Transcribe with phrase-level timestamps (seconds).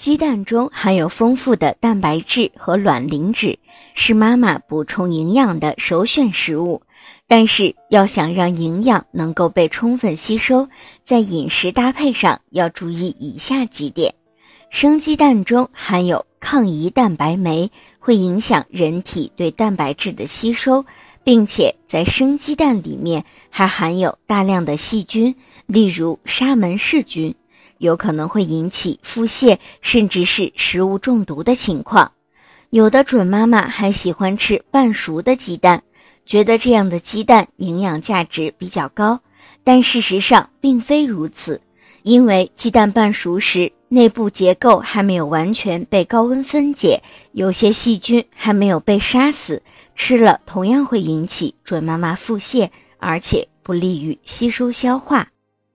[0.00, 3.58] 鸡蛋中含有丰富的蛋白质和卵磷脂，
[3.92, 6.80] 是妈妈补充营养的首选食物。
[7.28, 10.70] 但是，要想让营养能够被充分吸收，
[11.04, 14.14] 在饮食搭配上要注意以下几点：
[14.70, 20.86] 生鸡蛋中含有抗胰蛋白酶，会影响人体对蛋白质的吸收，
[21.24, 25.34] 并且在生鸡蛋里面还含有大量的细菌，
[25.66, 27.34] 例如沙门氏菌。
[27.80, 32.12] 有可能会引起腹泻，甚至是食物中毒的情况。
[32.68, 35.82] 有的准妈妈还喜欢吃半熟的鸡蛋，
[36.24, 39.18] 觉得这样的鸡蛋营养价值比较高，
[39.64, 41.60] 但事实上并非如此。
[42.02, 49.62] 因为鸡蛋半熟时，内部结构还没有完全被高温分解，有些细菌还没有被杀死，
[49.96, 55.26] 吃了同样会引起准妈妈腹泻，而且不利于吸收消化。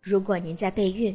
[0.00, 1.14] 如果您在备孕、